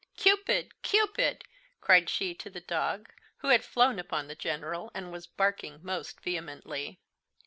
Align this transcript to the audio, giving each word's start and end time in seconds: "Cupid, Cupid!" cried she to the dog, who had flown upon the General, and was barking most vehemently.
"Cupid, 0.17 0.81
Cupid!" 0.81 1.43
cried 1.79 2.09
she 2.09 2.33
to 2.33 2.49
the 2.49 2.59
dog, 2.59 3.13
who 3.37 3.49
had 3.49 3.63
flown 3.63 3.99
upon 3.99 4.25
the 4.27 4.33
General, 4.33 4.89
and 4.95 5.11
was 5.11 5.27
barking 5.27 5.77
most 5.83 6.21
vehemently. 6.21 6.99